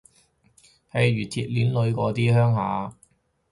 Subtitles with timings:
[0.91, 2.97] 譬如鐵鍊女嗰啲鄉下